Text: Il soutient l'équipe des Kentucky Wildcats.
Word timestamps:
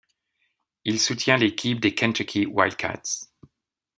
Il 0.83 0.99
soutient 0.99 1.37
l'équipe 1.37 1.79
des 1.79 1.93
Kentucky 1.93 2.47
Wildcats. 2.47 3.27